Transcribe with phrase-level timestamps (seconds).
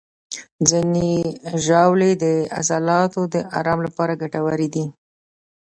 [0.69, 1.11] ځینې
[1.65, 2.25] ژاولې د
[2.57, 4.85] عضلاتو د آرام لپاره ګټورې دي.